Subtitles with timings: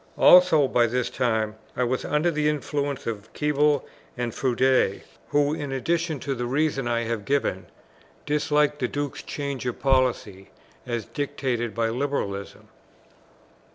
[0.17, 3.83] Also by this time I was under the influence of Keble
[4.17, 7.67] and Froude; who, in addition to the reasons I have given,
[8.25, 10.49] disliked the Duke's change of policy
[10.87, 12.67] as dictated by liberalism.